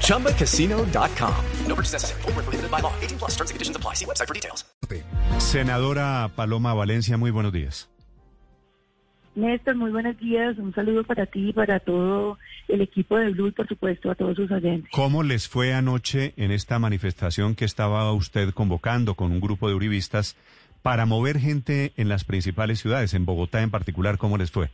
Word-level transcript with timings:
ChumbaCasino.com. 0.00 1.44
No 1.66 1.74
purchase 1.74 1.92
necessary. 1.92 2.22
Full 2.22 2.32
prohibited 2.32 2.70
by 2.70 2.80
law. 2.80 2.92
18 3.02 3.18
plus 3.18 3.32
terms 3.32 3.50
and 3.50 3.56
conditions 3.56 3.76
apply. 3.76 3.94
See 3.94 4.06
website 4.06 4.28
for 4.28 4.34
details. 4.34 4.64
Senadora 5.38 6.30
Paloma 6.36 6.74
Valencia, 6.74 7.16
muy 7.16 7.30
buenos 7.30 7.52
días. 7.52 7.88
Néstor, 9.34 9.74
muy 9.74 9.90
buenos 9.90 10.16
días. 10.18 10.56
Un 10.58 10.72
saludo 10.74 11.02
para 11.02 11.26
ti 11.26 11.48
y 11.48 11.52
para 11.52 11.80
todo 11.80 12.38
el 12.68 12.80
equipo 12.80 13.16
de 13.16 13.30
Blue 13.30 13.48
y, 13.48 13.50
por 13.50 13.66
supuesto, 13.66 14.10
a 14.10 14.14
todos 14.14 14.36
sus 14.36 14.50
oyentes. 14.50 14.90
¿Cómo 14.92 15.22
les 15.22 15.48
fue 15.48 15.74
anoche 15.74 16.34
en 16.36 16.52
esta 16.52 16.78
manifestación 16.78 17.54
que 17.54 17.64
estaba 17.64 18.12
usted 18.12 18.50
convocando 18.50 19.14
con 19.14 19.32
un 19.32 19.40
grupo 19.40 19.68
de 19.68 19.74
uribistas 19.74 20.36
para 20.82 21.04
mover 21.04 21.40
gente 21.40 21.92
en 21.96 22.08
las 22.08 22.24
principales 22.24 22.78
ciudades, 22.78 23.12
en 23.14 23.24
Bogotá 23.26 23.62
en 23.62 23.70
particular? 23.70 24.18
¿Cómo 24.18 24.38
les 24.38 24.52
fue? 24.52 24.70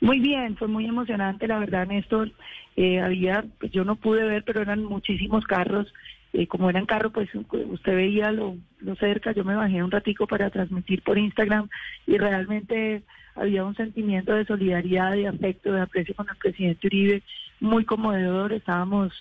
Muy 0.00 0.20
bien, 0.20 0.56
fue 0.56 0.68
muy 0.68 0.86
emocionante, 0.86 1.48
la 1.48 1.58
verdad, 1.58 1.86
Néstor. 1.86 2.30
Eh, 2.76 3.00
había, 3.00 3.44
pues, 3.58 3.72
yo 3.72 3.84
no 3.84 3.96
pude 3.96 4.24
ver, 4.24 4.44
pero 4.44 4.62
eran 4.62 4.84
muchísimos 4.84 5.44
carros. 5.44 5.92
Eh, 6.32 6.46
como 6.46 6.68
eran 6.68 6.86
carros, 6.86 7.12
pues 7.12 7.28
usted 7.34 7.96
veía 7.96 8.30
lo, 8.30 8.56
lo 8.80 8.94
cerca. 8.96 9.32
Yo 9.32 9.44
me 9.44 9.56
bajé 9.56 9.82
un 9.82 9.90
ratico 9.90 10.26
para 10.26 10.50
transmitir 10.50 11.02
por 11.02 11.18
Instagram 11.18 11.68
y 12.06 12.18
realmente 12.18 13.02
había 13.34 13.64
un 13.64 13.74
sentimiento 13.74 14.34
de 14.34 14.44
solidaridad, 14.44 15.12
de 15.12 15.26
afecto, 15.26 15.72
de 15.72 15.80
aprecio 15.80 16.14
con 16.14 16.28
el 16.28 16.36
presidente 16.36 16.86
Uribe, 16.86 17.22
muy 17.60 17.84
conmovedor. 17.84 18.52
Estábamos 18.52 19.12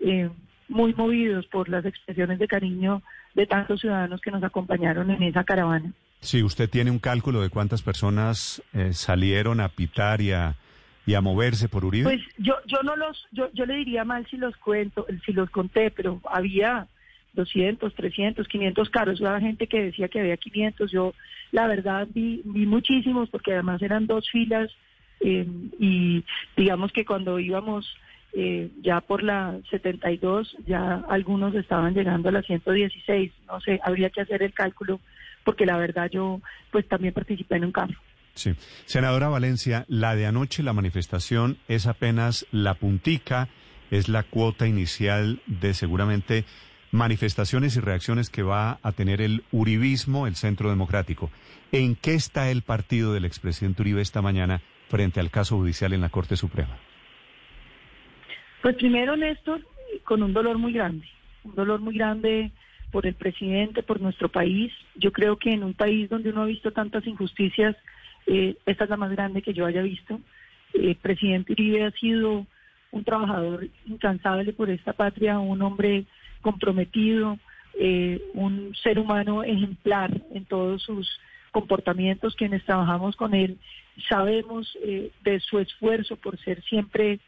eh, 0.00 0.28
muy 0.68 0.92
movidos 0.94 1.46
por 1.46 1.68
las 1.68 1.84
expresiones 1.84 2.38
de 2.38 2.48
cariño 2.48 3.02
de 3.34 3.46
tantos 3.46 3.80
ciudadanos 3.80 4.20
que 4.20 4.30
nos 4.30 4.42
acompañaron 4.42 5.10
en 5.10 5.22
esa 5.22 5.44
caravana. 5.44 5.92
Sí, 6.20 6.42
usted 6.42 6.68
tiene 6.68 6.90
un 6.90 6.98
cálculo 6.98 7.40
de 7.40 7.50
cuántas 7.50 7.82
personas 7.82 8.62
eh, 8.72 8.92
salieron 8.92 9.60
a 9.60 9.68
pitar 9.68 10.20
y 10.20 10.32
a, 10.32 10.56
y 11.06 11.14
a 11.14 11.20
moverse 11.20 11.68
por 11.68 11.84
Uribe. 11.84 12.04
Pues 12.04 12.22
yo, 12.38 12.54
yo 12.66 12.82
no 12.82 12.96
los, 12.96 13.26
yo, 13.30 13.48
yo 13.52 13.64
le 13.64 13.76
diría 13.76 14.04
mal 14.04 14.26
si 14.28 14.36
los 14.36 14.56
cuento, 14.56 15.06
si 15.24 15.32
los 15.32 15.50
conté, 15.50 15.90
pero 15.90 16.20
había 16.28 16.88
200, 17.34 17.94
300, 17.94 18.48
500 18.48 18.90
carros. 18.90 19.22
Había 19.22 19.40
gente 19.40 19.68
que 19.68 19.82
decía 19.82 20.08
que 20.08 20.20
había 20.20 20.36
500. 20.36 20.90
Yo, 20.90 21.14
la 21.52 21.66
verdad, 21.68 22.08
vi, 22.12 22.42
vi 22.44 22.66
muchísimos 22.66 23.30
porque 23.30 23.52
además 23.52 23.80
eran 23.82 24.06
dos 24.06 24.28
filas 24.30 24.70
eh, 25.20 25.46
y 25.78 26.24
digamos 26.56 26.92
que 26.92 27.04
cuando 27.04 27.38
íbamos 27.38 27.86
eh, 28.38 28.70
ya 28.82 29.00
por 29.00 29.22
la 29.22 29.58
72, 29.70 30.58
ya 30.66 31.02
algunos 31.08 31.54
estaban 31.54 31.94
llegando 31.94 32.28
a 32.28 32.32
la 32.32 32.42
116. 32.42 33.32
No 33.46 33.62
sé, 33.62 33.80
habría 33.82 34.10
que 34.10 34.20
hacer 34.20 34.42
el 34.42 34.52
cálculo 34.52 35.00
porque 35.42 35.64
la 35.64 35.78
verdad 35.78 36.10
yo 36.12 36.42
pues 36.70 36.86
también 36.86 37.14
participé 37.14 37.56
en 37.56 37.64
un 37.64 37.72
carro. 37.72 37.94
Sí. 38.34 38.52
Senadora 38.84 39.30
Valencia, 39.30 39.86
la 39.88 40.14
de 40.14 40.26
anoche, 40.26 40.62
la 40.62 40.74
manifestación, 40.74 41.56
es 41.66 41.86
apenas 41.86 42.46
la 42.50 42.74
puntica, 42.74 43.48
es 43.90 44.10
la 44.10 44.22
cuota 44.22 44.66
inicial 44.66 45.40
de 45.46 45.72
seguramente 45.72 46.44
manifestaciones 46.90 47.74
y 47.76 47.80
reacciones 47.80 48.28
que 48.28 48.42
va 48.42 48.78
a 48.82 48.92
tener 48.92 49.22
el 49.22 49.44
Uribismo, 49.50 50.26
el 50.26 50.36
Centro 50.36 50.68
Democrático. 50.68 51.30
¿En 51.72 51.96
qué 51.96 52.12
está 52.12 52.50
el 52.50 52.60
partido 52.60 53.14
del 53.14 53.24
expresidente 53.24 53.80
Uribe 53.80 54.02
esta 54.02 54.20
mañana 54.20 54.60
frente 54.90 55.20
al 55.20 55.30
caso 55.30 55.56
judicial 55.56 55.94
en 55.94 56.02
la 56.02 56.10
Corte 56.10 56.36
Suprema? 56.36 56.76
Pues 58.66 58.78
primero, 58.78 59.16
Néstor, 59.16 59.64
con 60.02 60.24
un 60.24 60.32
dolor 60.32 60.58
muy 60.58 60.72
grande, 60.72 61.06
un 61.44 61.54
dolor 61.54 61.78
muy 61.78 61.94
grande 61.94 62.50
por 62.90 63.06
el 63.06 63.14
presidente, 63.14 63.84
por 63.84 64.00
nuestro 64.00 64.28
país. 64.28 64.72
Yo 64.96 65.12
creo 65.12 65.36
que 65.36 65.52
en 65.52 65.62
un 65.62 65.72
país 65.72 66.10
donde 66.10 66.30
uno 66.30 66.42
ha 66.42 66.46
visto 66.46 66.72
tantas 66.72 67.06
injusticias, 67.06 67.76
eh, 68.26 68.56
esta 68.66 68.82
es 68.82 68.90
la 68.90 68.96
más 68.96 69.12
grande 69.12 69.40
que 69.40 69.54
yo 69.54 69.66
haya 69.66 69.82
visto. 69.82 70.18
El 70.74 70.88
eh, 70.88 70.98
presidente 71.00 71.52
Uribe 71.52 71.84
ha 71.84 71.92
sido 71.92 72.44
un 72.90 73.04
trabajador 73.04 73.68
incansable 73.86 74.52
por 74.52 74.68
esta 74.68 74.94
patria, 74.94 75.38
un 75.38 75.62
hombre 75.62 76.04
comprometido, 76.40 77.38
eh, 77.78 78.20
un 78.34 78.74
ser 78.82 78.98
humano 78.98 79.44
ejemplar 79.44 80.10
en 80.34 80.44
todos 80.44 80.82
sus 80.82 81.08
comportamientos. 81.52 82.34
Quienes 82.34 82.64
trabajamos 82.64 83.14
con 83.14 83.32
él 83.32 83.58
sabemos 84.08 84.76
de 85.22 85.38
su 85.38 85.60
esfuerzo 85.60 86.16
por 86.16 86.36
ser 86.40 86.64
siempre 86.64 87.20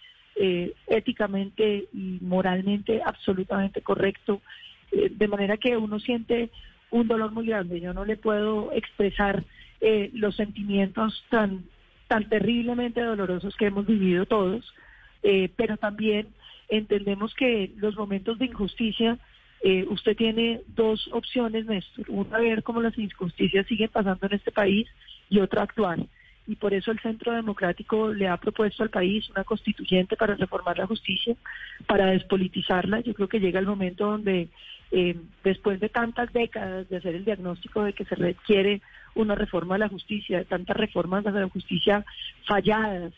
éticamente 0.86 1.88
y 1.92 2.18
moralmente 2.20 3.02
absolutamente 3.04 3.82
correcto 3.82 4.40
eh, 4.90 5.10
de 5.14 5.28
manera 5.28 5.56
que 5.56 5.76
uno 5.76 5.98
siente 5.98 6.50
un 6.90 7.08
dolor 7.08 7.32
muy 7.32 7.46
grande. 7.46 7.80
Yo 7.80 7.92
no 7.92 8.04
le 8.04 8.16
puedo 8.16 8.72
expresar 8.72 9.44
eh, 9.80 10.10
los 10.14 10.36
sentimientos 10.36 11.24
tan, 11.28 11.64
tan 12.06 12.28
terriblemente 12.28 13.02
dolorosos 13.02 13.54
que 13.56 13.66
hemos 13.66 13.86
vivido 13.86 14.26
todos, 14.26 14.74
eh, 15.22 15.50
pero 15.56 15.76
también 15.76 16.28
entendemos 16.68 17.34
que 17.34 17.70
los 17.76 17.96
momentos 17.96 18.38
de 18.38 18.46
injusticia, 18.46 19.18
usted 19.88 20.16
tiene 20.16 20.60
dos 20.68 21.08
opciones, 21.12 21.66
Néstor. 21.66 22.08
Una, 22.08 22.38
ver 22.38 22.62
cómo 22.62 22.80
las 22.80 22.96
injusticias 22.96 23.66
siguen 23.66 23.88
pasando 23.88 24.26
en 24.26 24.34
este 24.34 24.52
país 24.52 24.86
y 25.28 25.40
otra, 25.40 25.62
actuar 25.62 25.98
y 26.48 26.56
por 26.56 26.72
eso 26.72 26.90
el 26.90 26.98
Centro 27.00 27.34
Democrático 27.34 28.12
le 28.12 28.26
ha 28.26 28.38
propuesto 28.38 28.82
al 28.82 28.88
país 28.88 29.28
una 29.28 29.44
constituyente 29.44 30.16
para 30.16 30.34
reformar 30.34 30.78
la 30.78 30.86
justicia, 30.86 31.36
para 31.86 32.06
despolitizarla. 32.06 33.00
Yo 33.00 33.12
creo 33.12 33.28
que 33.28 33.38
llega 33.38 33.60
el 33.60 33.66
momento 33.66 34.06
donde, 34.06 34.48
eh, 34.90 35.14
después 35.44 35.78
de 35.78 35.90
tantas 35.90 36.32
décadas 36.32 36.88
de 36.88 36.96
hacer 36.96 37.14
el 37.14 37.26
diagnóstico 37.26 37.84
de 37.84 37.92
que 37.92 38.06
se 38.06 38.14
requiere 38.14 38.80
una 39.14 39.34
reforma 39.34 39.74
de 39.74 39.80
la 39.80 39.88
justicia, 39.90 40.38
de 40.38 40.46
tantas 40.46 40.74
reformas 40.74 41.22
de 41.22 41.32
la 41.32 41.48
justicia 41.50 42.06
falladas, 42.46 43.12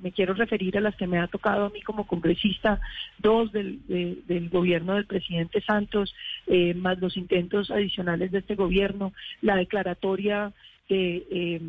me 0.00 0.12
quiero 0.12 0.34
referir 0.34 0.78
a 0.78 0.80
las 0.80 0.94
que 0.94 1.08
me 1.08 1.18
ha 1.18 1.26
tocado 1.26 1.64
a 1.64 1.70
mí 1.70 1.80
como 1.82 2.06
congresista, 2.06 2.80
dos 3.18 3.50
del, 3.50 3.80
del 3.88 4.50
gobierno 4.50 4.94
del 4.94 5.06
presidente 5.06 5.60
Santos, 5.62 6.14
eh, 6.46 6.74
más 6.74 7.00
los 7.00 7.16
intentos 7.16 7.72
adicionales 7.72 8.30
de 8.30 8.38
este 8.38 8.54
gobierno, 8.54 9.12
la 9.40 9.56
declaratoria 9.56 10.52
de... 10.88 11.26
Eh, 11.28 11.60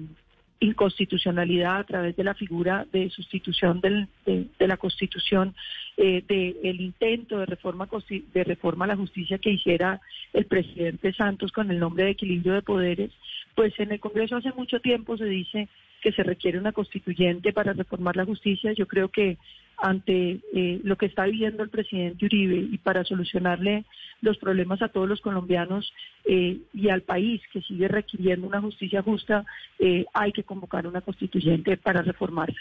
inconstitucionalidad 0.64 1.78
a 1.78 1.84
través 1.84 2.16
de 2.16 2.24
la 2.24 2.34
figura 2.34 2.86
de 2.92 3.10
sustitución 3.10 3.82
del, 3.82 4.08
de, 4.26 4.68
la 4.68 4.78
Constitución, 4.78 5.54
eh, 5.98 6.24
del 6.28 6.82
intento 6.82 7.40
de 7.40 7.46
reforma, 7.46 7.88
de 8.10 8.44
reforma 8.44 8.86
a 8.86 8.90
la 8.90 8.96
justicia 8.96 9.38
que 9.38 9.52
hiciera 9.52 10.00
el 10.32 10.46
presidente 10.46 11.14
Santos 11.14 11.52
con 11.52 11.70
el 11.70 11.80
nombre 11.80 12.06
de 12.06 12.12
equilibrio 12.12 12.54
de 12.54 12.62
poderes, 12.62 13.12
pues 13.56 13.78
en 13.80 13.92
el 13.92 14.00
Congreso 14.00 14.38
hace 14.38 14.52
mucho 14.54 14.80
tiempo 14.80 15.18
se 15.18 15.26
dice 15.26 15.68
que 16.02 16.12
se 16.12 16.24
requiere 16.24 16.58
una 16.58 16.72
constituyente 16.72 17.54
para 17.54 17.74
reformar 17.74 18.16
la 18.16 18.26
justicia. 18.26 18.74
Yo 18.74 18.88
creo 18.88 19.10
que 19.10 19.38
ante 19.78 20.40
eh, 20.54 20.80
lo 20.84 20.98
que 20.98 21.08
está 21.08 21.26
viviendo 21.26 21.64
el 21.64 21.70
presidente 21.70 22.26
Uribe 22.26 22.58
y 22.72 22.78
para 22.78 23.04
solucionarle 23.04 23.86
los 24.22 24.38
problemas 24.38 24.82
a 24.82 24.88
todos 24.88 25.08
los 25.08 25.22
colombianos 25.22 25.92
eh, 26.26 26.60
y 26.74 26.90
al 26.90 27.02
país 27.02 27.42
que 27.52 27.62
sigue 27.62 27.88
requiriendo 27.88 28.48
una 28.48 28.62
justicia 28.62 29.02
justa, 29.02 29.46
eh, 29.80 30.06
hay 30.14 30.32
que 30.32 30.44
convocar 30.44 30.88
una 30.88 31.02
constituyente 31.02 31.76
para 31.78 32.02
reformarla. 32.02 32.60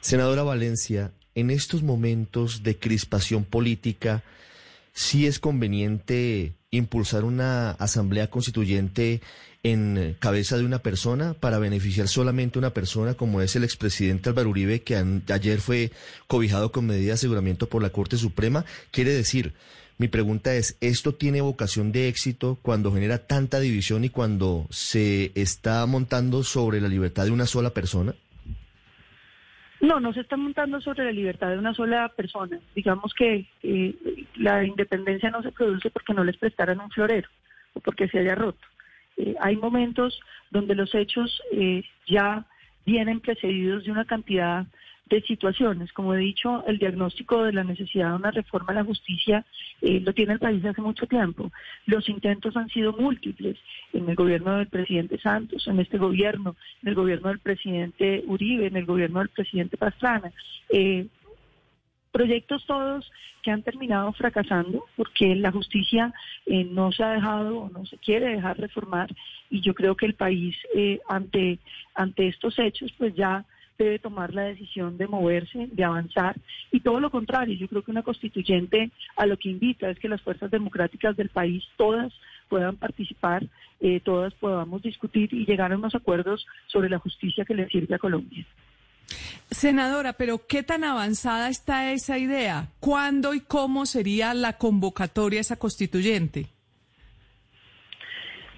Senadora 0.00 0.42
Valencia, 0.42 1.12
en 1.34 1.50
estos 1.50 1.82
momentos 1.82 2.62
de 2.62 2.76
crispación 2.78 3.44
política, 3.44 4.22
sí 4.92 5.26
es 5.26 5.38
conveniente 5.38 6.54
impulsar 6.70 7.24
una 7.24 7.70
asamblea 7.72 8.28
constituyente 8.28 9.20
en 9.72 10.14
cabeza 10.20 10.56
de 10.56 10.64
una 10.64 10.78
persona 10.78 11.34
para 11.34 11.58
beneficiar 11.58 12.06
solamente 12.06 12.56
a 12.56 12.60
una 12.60 12.70
persona 12.70 13.14
como 13.14 13.40
es 13.40 13.56
el 13.56 13.64
expresidente 13.64 14.28
Álvaro 14.28 14.50
Uribe 14.50 14.82
que 14.82 14.94
ayer 14.96 15.58
fue 15.58 15.90
cobijado 16.28 16.70
con 16.70 16.86
medida 16.86 17.06
de 17.06 17.12
aseguramiento 17.14 17.68
por 17.68 17.82
la 17.82 17.90
Corte 17.90 18.16
Suprema. 18.16 18.64
Quiere 18.92 19.10
decir, 19.10 19.54
mi 19.98 20.06
pregunta 20.06 20.54
es, 20.54 20.78
¿esto 20.80 21.14
tiene 21.14 21.40
vocación 21.40 21.90
de 21.90 22.06
éxito 22.06 22.58
cuando 22.62 22.92
genera 22.92 23.26
tanta 23.26 23.58
división 23.58 24.04
y 24.04 24.08
cuando 24.08 24.66
se 24.70 25.32
está 25.34 25.84
montando 25.86 26.44
sobre 26.44 26.80
la 26.80 26.88
libertad 26.88 27.24
de 27.24 27.32
una 27.32 27.46
sola 27.46 27.70
persona? 27.70 28.14
No, 29.80 29.98
no 29.98 30.12
se 30.12 30.20
está 30.20 30.36
montando 30.36 30.80
sobre 30.80 31.06
la 31.06 31.12
libertad 31.12 31.50
de 31.50 31.58
una 31.58 31.74
sola 31.74 32.08
persona. 32.16 32.60
Digamos 32.76 33.12
que 33.14 33.46
eh, 33.64 33.94
la 34.36 34.64
independencia 34.64 35.30
no 35.30 35.42
se 35.42 35.50
produce 35.50 35.90
porque 35.90 36.14
no 36.14 36.22
les 36.22 36.36
prestaran 36.36 36.78
un 36.78 36.90
florero 36.90 37.28
o 37.74 37.80
porque 37.80 38.06
se 38.06 38.20
haya 38.20 38.36
roto. 38.36 38.64
Eh, 39.16 39.34
hay 39.40 39.56
momentos 39.56 40.20
donde 40.50 40.74
los 40.74 40.94
hechos 40.94 41.42
eh, 41.52 41.82
ya 42.06 42.46
vienen 42.84 43.20
precedidos 43.20 43.84
de 43.84 43.92
una 43.92 44.04
cantidad 44.04 44.66
de 45.08 45.22
situaciones. 45.22 45.92
Como 45.92 46.14
he 46.14 46.18
dicho, 46.18 46.64
el 46.66 46.78
diagnóstico 46.78 47.44
de 47.44 47.52
la 47.52 47.64
necesidad 47.64 48.10
de 48.10 48.16
una 48.16 48.30
reforma 48.30 48.68
a 48.70 48.76
la 48.76 48.84
justicia 48.84 49.44
eh, 49.80 50.00
lo 50.00 50.12
tiene 50.12 50.34
el 50.34 50.38
país 50.38 50.64
hace 50.64 50.82
mucho 50.82 51.06
tiempo. 51.06 51.52
Los 51.86 52.08
intentos 52.08 52.56
han 52.56 52.68
sido 52.68 52.92
múltiples 52.92 53.56
en 53.92 54.08
el 54.08 54.16
gobierno 54.16 54.56
del 54.56 54.66
presidente 54.66 55.18
Santos, 55.18 55.66
en 55.68 55.78
este 55.78 55.98
gobierno, 55.98 56.56
en 56.82 56.88
el 56.88 56.94
gobierno 56.94 57.28
del 57.28 57.38
presidente 57.38 58.24
Uribe, 58.26 58.66
en 58.66 58.76
el 58.76 58.86
gobierno 58.86 59.20
del 59.20 59.28
presidente 59.28 59.76
Pastrana. 59.76 60.32
Eh, 60.70 61.06
proyectos 62.16 62.64
todos 62.66 63.12
que 63.42 63.50
han 63.50 63.62
terminado 63.62 64.10
fracasando 64.14 64.86
porque 64.96 65.34
la 65.36 65.52
justicia 65.52 66.14
eh, 66.46 66.64
no 66.64 66.92
se 66.92 67.04
ha 67.04 67.10
dejado 67.10 67.58
o 67.58 67.68
no 67.68 67.84
se 67.84 67.98
quiere 67.98 68.28
dejar 68.30 68.58
reformar 68.58 69.14
y 69.50 69.60
yo 69.60 69.74
creo 69.74 69.96
que 69.96 70.06
el 70.06 70.14
país 70.14 70.56
ante 71.08 71.58
ante 71.94 72.28
estos 72.28 72.58
hechos 72.58 72.90
pues 72.96 73.14
ya 73.14 73.44
debe 73.78 73.98
tomar 73.98 74.32
la 74.34 74.44
decisión 74.44 74.96
de 74.96 75.06
moverse, 75.06 75.68
de 75.70 75.84
avanzar, 75.84 76.36
y 76.72 76.80
todo 76.80 77.00
lo 77.00 77.10
contrario, 77.10 77.54
yo 77.56 77.68
creo 77.68 77.82
que 77.82 77.90
una 77.90 78.02
constituyente 78.02 78.90
a 79.16 79.26
lo 79.26 79.36
que 79.36 79.50
invita 79.50 79.90
es 79.90 79.98
que 79.98 80.08
las 80.08 80.22
fuerzas 80.22 80.50
democráticas 80.50 81.16
del 81.16 81.28
país 81.28 81.64
todas 81.76 82.12
puedan 82.48 82.76
participar, 82.76 83.44
eh, 83.80 84.00
todas 84.00 84.32
podamos 84.34 84.82
discutir 84.82 85.32
y 85.32 85.44
llegar 85.44 85.72
a 85.72 85.76
unos 85.76 85.94
acuerdos 85.94 86.46
sobre 86.66 86.88
la 86.88 86.98
justicia 86.98 87.44
que 87.44 87.54
le 87.54 87.68
sirve 87.68 87.94
a 87.94 87.98
Colombia. 87.98 88.46
Senadora, 89.50 90.14
pero 90.14 90.46
¿qué 90.46 90.62
tan 90.62 90.84
avanzada 90.84 91.48
está 91.48 91.92
esa 91.92 92.18
idea? 92.18 92.68
¿Cuándo 92.80 93.32
y 93.34 93.40
cómo 93.40 93.86
sería 93.86 94.34
la 94.34 94.54
convocatoria 94.54 95.38
a 95.38 95.42
esa 95.42 95.56
constituyente? 95.56 96.46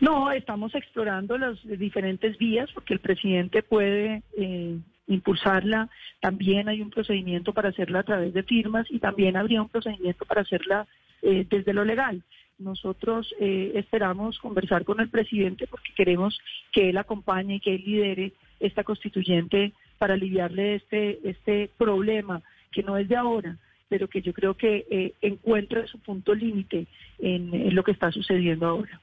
No, 0.01 0.31
estamos 0.31 0.75
explorando 0.75 1.37
las 1.37 1.59
diferentes 1.65 2.39
vías 2.39 2.71
porque 2.73 2.95
el 2.95 3.01
presidente 3.01 3.63
puede 3.63 4.23
eh, 4.37 4.79
impulsarla. 5.09 5.91
También 6.21 6.69
hay 6.69 6.81
un 6.81 6.91
procedimiento 6.91 7.53
para 7.53 7.71
hacerla 7.71 8.01
a 8.01 8.05
través 8.05 8.33
de 8.33 8.45
firmas 8.45 8.87
y 8.91 9.01
también 9.01 9.37
habría 9.37 9.61
un 9.61 9.69
procedimiento 9.69 10.25
para 10.25 10.43
hacerla 10.43 10.87
eh, 11.23 11.45
desde 11.51 11.73
lo 11.73 11.85
legal. 11.85 12.23
Nosotros 12.59 13.35
eh, 13.41 13.73
esperamos 13.75 14.39
conversar 14.39 14.85
con 14.85 15.01
el 15.01 15.09
presidente 15.09 15.67
porque 15.67 15.93
queremos 15.97 16.41
que 16.73 16.91
él 16.91 16.99
acompañe 16.99 17.57
y 17.57 17.61
que 17.61 17.75
él 17.75 17.83
lidere 17.85 18.33
esta 18.61 18.85
constituyente 18.85 19.73
para 19.99 20.15
aliviarle 20.15 20.77
este, 20.77 21.19
este 21.29 21.71
problema 21.77 22.43
que 22.73 22.83
no 22.83 22.97
es 22.97 23.09
de 23.09 23.17
ahora, 23.17 23.59
pero 23.89 24.09
que 24.09 24.23
yo 24.23 24.33
creo 24.33 24.55
que 24.55 24.87
eh, 24.91 25.15
encuentra 25.21 25.87
su 25.87 25.99
punto 25.99 26.35
límite 26.35 26.87
en 27.19 27.75
lo 27.75 27.83
que 27.83 27.93
está 27.93 28.13
sucediendo 28.13 28.67
ahora. 28.67 29.01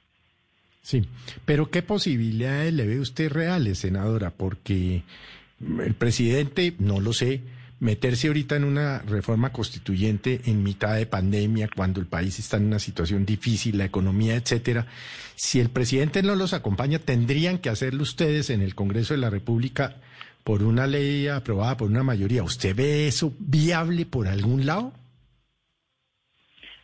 Sí, 0.81 1.01
pero 1.45 1.71
¿qué 1.71 1.81
posibilidades 1.81 2.71
le 2.71 2.86
ve 2.86 3.00
usted 3.00 3.31
reales, 3.31 3.80
senadora? 3.80 4.30
Porque 4.30 5.01
el 5.83 5.95
presidente, 5.95 6.75
no 6.77 7.00
lo 7.00 7.12
sé, 7.12 7.42
meterse 7.80 8.27
ahorita 8.27 8.56
en 8.56 8.63
una 8.65 9.00
reforma 9.00 9.51
constituyente 9.51 10.42
en 10.45 10.62
mitad 10.62 10.95
de 10.95 11.07
pandemia, 11.07 11.69
cuando 11.75 12.00
el 12.00 12.06
país 12.06 12.38
está 12.38 12.57
en 12.57 12.65
una 12.65 12.77
situación 12.77 13.25
difícil, 13.25 13.80
la 13.80 13.86
economía, 13.86 14.36
etcétera. 14.36 14.86
Si 15.33 15.59
el 15.59 15.69
presidente 15.69 16.21
no 16.21 16.36
los 16.36 16.53
acompaña, 16.53 17.00
tendrían 17.00 17.57
que 17.57 17.69
hacerlo 17.69 18.03
ustedes 18.03 18.51
en 18.51 18.62
el 18.62 18.75
Congreso 18.75 19.15
de 19.15 19.21
la 19.21 19.31
República 19.31 19.95
por 20.45 20.62
una 20.62 20.86
ley 20.86 21.27
aprobada 21.27 21.75
por 21.75 21.89
una 21.89 22.03
mayoría. 22.03 22.44
¿Usted 22.44 22.75
ve 22.75 23.07
eso 23.07 23.33
viable 23.39 24.06
por 24.06 24.27
algún 24.27 24.63
lado? 24.63 24.94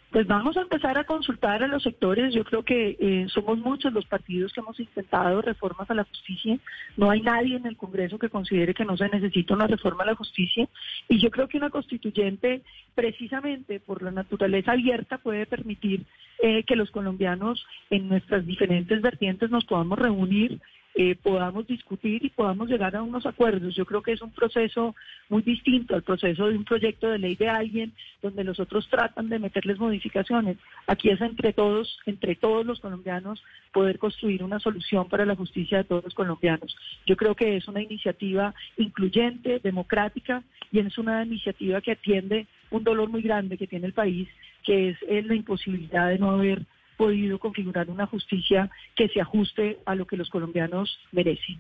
Pues 0.09 0.27
vamos 0.27 0.57
a 0.57 0.61
empezar 0.61 0.97
a 0.97 1.03
consultar 1.03 1.63
a 1.63 1.67
los 1.67 1.83
sectores. 1.83 2.33
Yo 2.33 2.43
creo 2.43 2.63
que 2.63 2.97
eh, 2.99 3.27
somos 3.29 3.59
muchos 3.59 3.93
los 3.93 4.05
partidos 4.07 4.51
que 4.51 4.61
hemos 4.61 4.79
intentado 4.79 5.43
reformas 5.43 5.89
a 5.91 5.93
la 5.93 6.03
justicia. 6.05 6.57
No 6.97 7.11
hay 7.11 7.21
nadie 7.21 7.55
en 7.55 7.67
el 7.67 7.77
Congreso 7.77 8.17
que 8.17 8.29
considere 8.29 8.73
que 8.73 8.83
no 8.83 8.97
se 8.97 9.07
necesita 9.09 9.53
una 9.53 9.67
reforma 9.67 10.03
a 10.03 10.07
la 10.07 10.15
justicia. 10.15 10.67
Y 11.07 11.21
yo 11.21 11.29
creo 11.29 11.47
que 11.47 11.57
una 11.57 11.69
constituyente, 11.69 12.63
precisamente 12.95 13.79
por 13.79 14.01
la 14.01 14.09
naturaleza 14.09 14.71
abierta, 14.71 15.19
puede 15.19 15.45
permitir 15.45 16.03
eh, 16.41 16.63
que 16.63 16.75
los 16.75 16.89
colombianos 16.89 17.63
en 17.91 18.09
nuestras 18.09 18.43
diferentes 18.45 19.01
vertientes 19.03 19.51
nos 19.51 19.65
podamos 19.65 19.99
reunir 19.99 20.59
eh, 20.93 21.15
podamos 21.15 21.65
discutir 21.67 22.25
y 22.25 22.29
podamos 22.29 22.69
llegar 22.69 22.95
a 22.95 23.01
unos 23.01 23.25
acuerdos. 23.25 23.73
Yo 23.75 23.85
creo 23.85 24.01
que 24.01 24.11
es 24.11 24.21
un 24.21 24.31
proceso 24.31 24.93
muy 25.29 25.41
distinto 25.41 25.95
al 25.95 26.03
proceso 26.03 26.47
de 26.47 26.57
un 26.57 26.65
proyecto 26.65 27.09
de 27.09 27.17
ley 27.17 27.35
de 27.35 27.47
alguien 27.47 27.93
donde 28.21 28.43
los 28.43 28.59
otros 28.59 28.89
tratan 28.89 29.29
de 29.29 29.39
meterles 29.39 29.79
modificaciones. 29.79 30.57
Aquí 30.87 31.09
es 31.09 31.21
entre 31.21 31.53
todos, 31.53 31.97
entre 32.05 32.35
todos 32.35 32.65
los 32.65 32.81
colombianos, 32.81 33.41
poder 33.71 33.99
construir 33.99 34.43
una 34.43 34.59
solución 34.59 35.07
para 35.07 35.25
la 35.25 35.35
justicia 35.35 35.77
de 35.77 35.83
todos 35.85 36.03
los 36.03 36.13
colombianos. 36.13 36.75
Yo 37.05 37.15
creo 37.15 37.35
que 37.35 37.55
es 37.55 37.67
una 37.69 37.81
iniciativa 37.81 38.53
incluyente, 38.77 39.59
democrática 39.59 40.43
y 40.73 40.79
es 40.79 40.97
una 40.97 41.23
iniciativa 41.23 41.79
que 41.79 41.93
atiende 41.93 42.47
un 42.69 42.83
dolor 42.83 43.09
muy 43.09 43.21
grande 43.21 43.57
que 43.57 43.67
tiene 43.67 43.87
el 43.87 43.93
país, 43.93 44.27
que 44.63 44.89
es 44.89 45.25
la 45.25 45.35
imposibilidad 45.35 46.09
de 46.09 46.19
no 46.19 46.31
haber 46.31 46.63
podido 46.97 47.39
configurar 47.39 47.89
una 47.89 48.05
justicia 48.05 48.69
que 48.95 49.07
se 49.09 49.21
ajuste 49.21 49.79
a 49.85 49.95
lo 49.95 50.05
que 50.05 50.17
los 50.17 50.29
colombianos 50.29 50.99
merecen. 51.11 51.59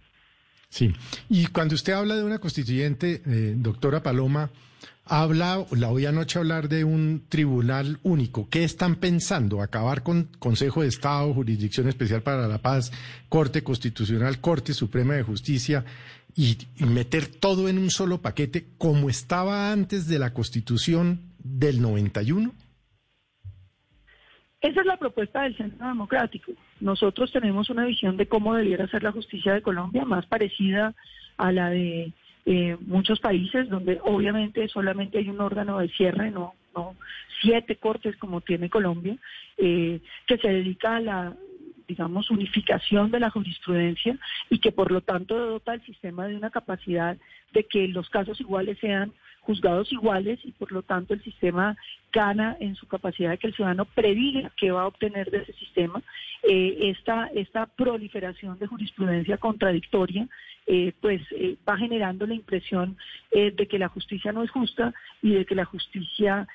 Sí, 0.69 0.93
y 1.29 1.47
cuando 1.47 1.75
usted 1.75 1.93
habla 1.93 2.15
de 2.15 2.23
una 2.23 2.39
constituyente, 2.39 3.21
eh, 3.25 3.53
doctora 3.57 4.01
Paloma, 4.01 4.49
habla, 5.05 5.65
la 5.71 5.89
oí 5.89 6.05
anoche 6.05 6.39
hablar 6.39 6.69
de 6.69 6.85
un 6.85 7.23
tribunal 7.27 7.99
único. 8.03 8.47
¿Qué 8.49 8.63
están 8.63 8.95
pensando? 8.95 9.61
¿Acabar 9.61 10.03
con 10.03 10.29
Consejo 10.39 10.81
de 10.81 10.87
Estado, 10.87 11.33
Jurisdicción 11.33 11.89
Especial 11.89 12.21
para 12.21 12.47
la 12.47 12.59
Paz, 12.59 12.93
Corte 13.27 13.63
Constitucional, 13.63 14.39
Corte 14.39 14.73
Suprema 14.73 15.15
de 15.15 15.23
Justicia 15.23 15.83
y 16.37 16.55
meter 16.77 17.27
todo 17.27 17.67
en 17.67 17.77
un 17.77 17.89
solo 17.89 18.21
paquete 18.21 18.67
como 18.77 19.09
estaba 19.09 19.73
antes 19.73 20.07
de 20.07 20.19
la 20.19 20.33
Constitución 20.33 21.19
del 21.43 21.81
91? 21.81 22.53
Esa 24.61 24.81
es 24.81 24.85
la 24.85 24.97
propuesta 24.97 25.41
del 25.41 25.57
Centro 25.57 25.87
Democrático. 25.87 26.51
Nosotros 26.79 27.31
tenemos 27.31 27.69
una 27.71 27.85
visión 27.85 28.15
de 28.15 28.27
cómo 28.27 28.53
debiera 28.53 28.87
ser 28.87 29.01
la 29.01 29.11
justicia 29.11 29.53
de 29.53 29.63
Colombia, 29.63 30.05
más 30.05 30.27
parecida 30.27 30.93
a 31.37 31.51
la 31.51 31.71
de 31.71 32.13
eh, 32.45 32.77
muchos 32.81 33.19
países, 33.19 33.69
donde 33.69 33.99
obviamente 34.03 34.67
solamente 34.67 35.17
hay 35.17 35.29
un 35.29 35.41
órgano 35.41 35.79
de 35.79 35.89
cierre, 35.89 36.29
no, 36.29 36.53
no 36.75 36.95
siete 37.41 37.75
cortes 37.77 38.15
como 38.17 38.41
tiene 38.41 38.69
Colombia, 38.69 39.17
eh, 39.57 39.99
que 40.27 40.37
se 40.37 40.47
dedica 40.47 40.97
a 40.97 41.01
la 41.01 41.35
digamos, 41.87 42.31
unificación 42.31 43.11
de 43.11 43.19
la 43.19 43.29
jurisprudencia 43.29 44.17
y 44.49 44.59
que 44.59 44.71
por 44.71 44.91
lo 44.91 45.01
tanto 45.01 45.37
dota 45.37 45.73
al 45.73 45.85
sistema 45.85 46.25
de 46.25 46.37
una 46.37 46.49
capacidad 46.49 47.17
de 47.51 47.65
que 47.65 47.89
los 47.89 48.09
casos 48.09 48.39
iguales 48.39 48.77
sean 48.79 49.11
juzgados 49.41 49.91
iguales 49.91 50.39
y 50.43 50.51
por 50.51 50.71
lo 50.71 50.83
tanto 50.83 51.13
el 51.13 51.23
sistema 51.23 51.75
gana 52.11 52.57
en 52.59 52.75
su 52.75 52.87
capacidad 52.87 53.31
de 53.31 53.37
que 53.37 53.47
el 53.47 53.55
ciudadano 53.55 53.85
prediga 53.85 54.51
qué 54.57 54.71
va 54.71 54.83
a 54.83 54.87
obtener 54.87 55.31
de 55.31 55.39
ese 55.39 55.53
sistema. 55.53 56.01
Eh, 56.43 56.89
esta, 56.89 57.27
esta 57.33 57.65
proliferación 57.65 58.57
de 58.57 58.67
jurisprudencia 58.67 59.37
contradictoria 59.37 60.27
eh, 60.67 60.93
pues 61.01 61.21
eh, 61.31 61.57
va 61.67 61.77
generando 61.77 62.25
la 62.25 62.35
impresión 62.35 62.97
de 63.31 63.67
que 63.67 63.79
la 63.79 63.87
justicia 63.87 64.31
no 64.31 64.43
es 64.43 64.51
justa 64.51 64.93
y 65.21 65.33
de 65.33 65.45
que 65.45 65.55
la 65.55 65.65
justicia 65.65 66.47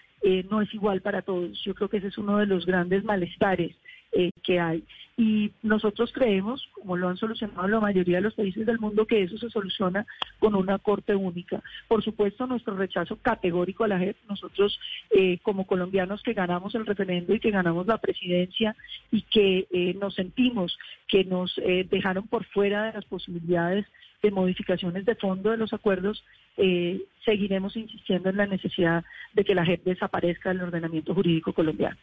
no 0.51 0.61
es 0.61 0.73
igual 0.75 1.01
para 1.01 1.23
todos. 1.23 1.63
Yo 1.63 1.75
creo 1.75 1.89
que 1.89 1.99
ese 1.99 2.09
es 2.09 2.19
uno 2.19 2.39
de 2.39 2.47
los 2.47 2.67
grandes 2.67 3.05
malestares 3.05 3.77
eh, 4.13 4.31
que 4.43 4.61
hay. 4.61 4.85
Y 5.19 5.53
nosotros 5.63 6.13
creemos, 6.13 6.69
como 6.73 6.97
lo 6.97 7.09
han 7.09 7.17
solucionado 7.17 7.67
la 7.69 7.81
mayoría 7.81 8.17
de 8.17 8.23
los 8.23 8.35
países 8.35 8.65
del 8.67 8.79
mundo, 8.79 9.07
que 9.07 9.23
eso 9.23 9.37
se 9.39 9.51
soluciona 9.51 10.07
con 10.39 10.55
una 10.55 10.79
corte 10.79 11.15
única. 11.15 11.63
Por 11.89 12.05
supuesto, 12.05 12.47
nuestro 12.47 12.77
rechazo 12.77 13.17
categórico 13.17 13.85
a 13.85 13.89
la 13.89 13.99
JEP, 13.99 14.17
nosotros 14.29 14.79
eh, 15.11 15.39
como 15.43 15.67
colombianos 15.67 16.23
que 16.23 16.35
ganamos 16.35 16.75
el 16.75 16.87
referendo 16.87 17.35
y 17.35 17.41
que 17.41 17.51
ganamos 17.51 17.87
la 17.87 17.99
presidencia 17.99 18.77
y 19.11 19.23
que 19.23 19.67
eh, 19.71 19.95
nos 20.01 20.15
sentimos 20.15 20.79
que 21.09 21.25
nos 21.25 21.55
dejaron 21.89 22.27
por 22.27 22.45
fuera 22.47 22.87
de 22.87 22.93
las 22.95 23.05
posibilidades 23.05 23.87
de 24.23 24.31
modificaciones 24.33 25.05
de 25.05 25.15
fondo 25.15 25.51
de 25.51 25.57
los 25.57 25.73
acuerdos, 25.73 26.25
seguiremos 27.25 27.77
insistiendo 27.77 28.31
en 28.31 28.39
la 28.39 28.47
necesidad 28.47 29.05
de 29.35 29.45
que 29.45 29.55
la 29.55 29.65
JEP 29.65 29.85
desaparezca 29.85 30.49
del 30.49 30.63
ordenamiento 30.63 31.15
jurídico 31.15 31.53
colombiano. 31.53 31.97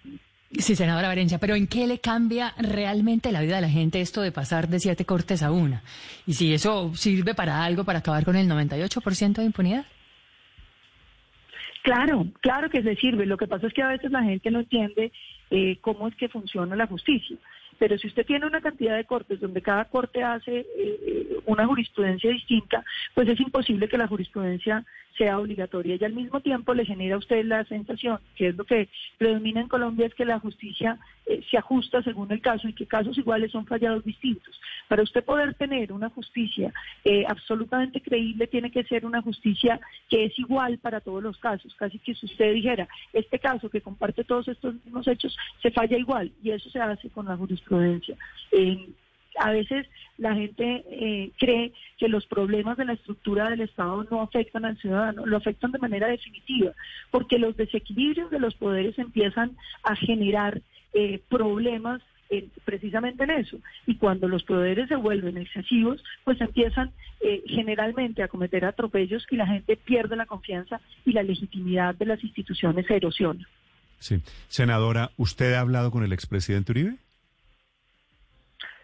Sí, 0.57 0.75
senadora 0.75 1.07
Valencia, 1.07 1.39
pero 1.39 1.55
¿en 1.55 1.65
qué 1.67 1.87
le 1.87 1.99
cambia 1.99 2.53
realmente 2.57 3.31
la 3.31 3.41
vida 3.41 3.55
de 3.55 3.61
la 3.61 3.69
gente 3.69 4.01
esto 4.01 4.21
de 4.21 4.31
pasar 4.31 4.67
de 4.67 4.79
siete 4.79 5.03
cortes 5.03 5.41
a 5.41 5.51
una? 5.51 5.81
Y 6.27 6.33
si 6.33 6.53
eso 6.53 6.93
sirve 6.95 7.33
para 7.33 7.63
algo, 7.63 7.83
para 7.83 7.99
acabar 7.99 8.23
con 8.23 8.35
el 8.35 8.47
98% 8.47 9.33
de 9.33 9.45
impunidad. 9.45 9.85
Claro, 11.83 12.27
claro 12.39 12.69
que 12.69 12.83
se 12.83 12.95
sirve. 12.95 13.25
Lo 13.25 13.37
que 13.37 13.47
pasa 13.47 13.67
es 13.67 13.73
que 13.73 13.81
a 13.81 13.89
veces 13.89 14.11
la 14.11 14.23
gente 14.23 14.51
no 14.51 14.59
entiende 14.59 15.11
eh, 15.55 15.77
cómo 15.81 16.07
es 16.07 16.15
que 16.15 16.29
funciona 16.29 16.75
la 16.75 16.87
justicia. 16.87 17.37
Pero 17.77 17.95
si 17.99 18.07
usted 18.07 18.25
tiene 18.25 18.47
una 18.47 18.59
cantidad 18.59 18.95
de 18.95 19.05
cortes 19.05 19.39
donde 19.39 19.61
cada 19.61 19.85
corte 19.85 20.23
hace 20.23 20.65
eh, 20.77 21.37
una 21.45 21.67
jurisprudencia 21.67 22.31
distinta, 22.31 22.83
pues 23.13 23.27
es 23.29 23.39
imposible 23.39 23.87
que 23.87 23.97
la 23.99 24.07
jurisprudencia 24.07 24.83
sea 25.17 25.39
obligatoria 25.39 25.95
y 25.99 26.03
al 26.03 26.13
mismo 26.13 26.39
tiempo 26.41 26.73
le 26.73 26.85
genera 26.85 27.15
a 27.15 27.19
usted 27.19 27.45
la 27.45 27.63
sensación, 27.65 28.19
que 28.35 28.47
es 28.47 28.55
lo 28.55 28.63
que 28.63 28.89
predomina 29.17 29.61
en 29.61 29.67
Colombia, 29.67 30.07
es 30.07 30.15
que 30.15 30.25
la 30.25 30.39
justicia 30.39 30.97
eh, 31.25 31.41
se 31.49 31.57
ajusta 31.57 32.01
según 32.01 32.31
el 32.31 32.41
caso 32.41 32.67
y 32.67 32.73
que 32.73 32.87
casos 32.87 33.17
iguales 33.17 33.51
son 33.51 33.65
fallados 33.65 34.03
distintos. 34.03 34.59
Para 34.87 35.03
usted 35.03 35.23
poder 35.23 35.53
tener 35.53 35.93
una 35.93 36.09
justicia 36.09 36.73
eh, 37.03 37.25
absolutamente 37.27 38.01
creíble, 38.01 38.47
tiene 38.47 38.71
que 38.71 38.83
ser 38.83 39.05
una 39.05 39.21
justicia 39.21 39.79
que 40.09 40.25
es 40.25 40.39
igual 40.39 40.77
para 40.79 40.99
todos 40.99 41.21
los 41.21 41.37
casos. 41.37 41.73
Casi 41.75 41.99
que 41.99 42.15
si 42.15 42.25
usted 42.25 42.53
dijera, 42.53 42.87
este 43.13 43.39
caso 43.39 43.69
que 43.69 43.81
comparte 43.81 44.23
todos 44.23 44.47
estos 44.47 44.75
mismos 44.75 45.07
hechos, 45.07 45.37
se 45.61 45.71
falla 45.71 45.97
igual 45.97 46.31
y 46.41 46.51
eso 46.51 46.69
se 46.69 46.79
hace 46.79 47.09
con 47.09 47.25
la 47.25 47.37
jurisprudencia. 47.37 48.15
Eh, 48.51 48.87
a 49.39 49.51
veces 49.51 49.87
la 50.17 50.35
gente 50.35 50.83
eh, 50.89 51.31
cree 51.39 51.73
que 51.97 52.07
los 52.07 52.25
problemas 52.27 52.77
de 52.77 52.85
la 52.85 52.93
estructura 52.93 53.49
del 53.49 53.61
Estado 53.61 54.05
no 54.09 54.21
afectan 54.21 54.65
al 54.65 54.77
ciudadano, 54.77 55.25
lo 55.25 55.37
afectan 55.37 55.71
de 55.71 55.79
manera 55.79 56.07
definitiva, 56.07 56.71
porque 57.11 57.39
los 57.39 57.57
desequilibrios 57.57 58.29
de 58.29 58.39
los 58.39 58.55
poderes 58.55 58.97
empiezan 58.99 59.57
a 59.83 59.95
generar 59.95 60.61
eh, 60.93 61.19
problemas 61.29 62.01
eh, 62.29 62.47
precisamente 62.65 63.23
en 63.23 63.31
eso. 63.31 63.57
Y 63.85 63.95
cuando 63.95 64.27
los 64.27 64.43
poderes 64.43 64.87
se 64.87 64.95
vuelven 64.95 65.37
excesivos, 65.37 66.03
pues 66.23 66.39
empiezan 66.41 66.91
generalmente 67.45 68.21
a 68.21 68.27
cometer 68.27 68.65
atropellos 68.65 69.25
y 69.31 69.37
la 69.37 69.47
gente 69.47 69.77
pierde 69.77 70.17
la 70.17 70.25
confianza 70.25 70.81
y 71.05 71.13
la 71.13 71.23
legitimidad 71.23 71.95
de 71.95 72.05
las 72.05 72.21
instituciones 72.21 72.85
se 72.85 72.97
erosiona. 72.97 73.47
Sí. 74.03 74.21
Senadora, 74.49 75.11
¿usted 75.15 75.53
ha 75.53 75.61
hablado 75.61 75.89
con 75.89 76.03
el 76.03 76.11
expresidente 76.11 76.73
Uribe? 76.73 76.97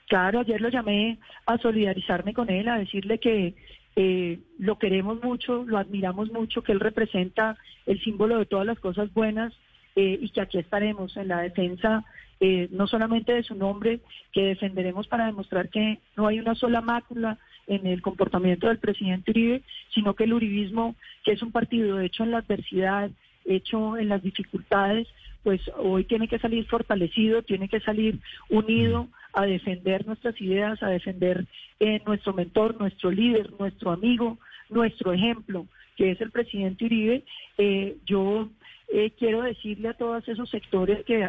Claro, 0.08 0.40
ayer 0.40 0.62
lo 0.62 0.70
llamé 0.70 1.20
a 1.46 1.58
solidarizarme 1.58 2.34
con 2.34 2.50
él, 2.50 2.70
a 2.70 2.78
decirle 2.78 3.20
que 3.20 3.54
eh, 3.98 4.40
lo 4.60 4.80
queremos 4.80 5.22
mucho, 5.22 5.66
lo 5.68 5.78
admiramos 5.78 6.32
mucho, 6.32 6.64
que 6.64 6.72
él 6.72 6.80
representa 6.80 7.58
el 7.86 8.02
símbolo 8.02 8.38
de 8.38 8.46
todas 8.46 8.66
las 8.66 8.80
cosas 8.80 9.14
buenas 9.14 9.52
eh, 9.98 10.18
y 10.22 10.30
que 10.30 10.40
aquí 10.40 10.58
estaremos 10.58 11.18
en 11.18 11.28
la 11.28 11.42
defensa 11.42 12.06
eh, 12.40 12.70
no 12.72 12.88
solamente 12.88 13.34
de 13.34 13.44
su 13.44 13.56
nombre, 13.56 14.00
que 14.32 14.44
defenderemos 14.44 15.10
para 15.10 15.26
demostrar 15.26 15.68
que 15.68 16.00
no 16.16 16.28
hay 16.28 16.40
una 16.40 16.56
sola 16.56 16.80
mácula 16.80 17.38
en 17.68 17.86
el 17.86 18.02
comportamiento 18.02 18.68
del 18.70 18.80
presidente 18.80 19.32
Uribe, 19.32 19.64
sino 19.94 20.14
que 20.14 20.24
el 20.24 20.32
uribismo, 20.32 20.96
que 21.26 21.34
es 21.34 21.42
un 21.42 21.52
partido 21.52 22.00
hecho 22.00 22.24
en 22.24 22.32
la 22.32 22.38
adversidad, 22.38 23.12
hecho 23.50 23.98
en 23.98 24.10
las 24.10 24.24
dificultades, 24.24 25.08
pues 25.44 25.62
hoy 25.77 26.03
tiene 26.03 26.27
que 26.27 26.39
salir 26.39 26.65
fortalecido, 26.65 27.41
tiene 27.44 27.70
que 27.70 27.79
salir 27.79 28.20
unido 28.50 29.08
a 29.34 29.46
defender 29.46 30.06
nuestras 30.06 30.39
ideas, 30.41 30.82
a 30.84 30.89
defender 30.89 31.46
eh, 31.79 32.01
nuestro 32.06 32.34
mentor, 32.34 32.79
nuestro 32.79 33.12
líder, 33.12 33.51
nuestro 33.60 33.91
amigo, 33.91 34.38
nuestro 34.70 35.13
ejemplo, 35.13 35.65
que 35.96 36.12
es 36.12 36.22
el 36.22 36.32
presidente 36.32 36.86
Uribe. 36.86 37.24
Eh, 37.58 37.98
yo 38.06 38.50
eh, 38.89 39.12
quiero 39.18 39.41
decirle 39.41 39.89
a 39.89 39.94
todos 39.94 40.27
esos 40.27 40.50
sectores 40.50 41.06
que 41.06 41.27